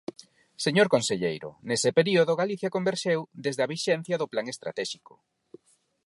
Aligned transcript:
Señor 0.65 0.87
conselleiro, 0.95 1.49
nese 1.67 1.89
período 1.97 2.39
Galicia 2.41 2.73
converxeu 2.75 3.19
desde 3.45 3.61
a 3.63 3.71
vixencia 3.73 4.15
do 4.21 4.29
Plan 4.31 4.45
estratéxico. 4.53 5.13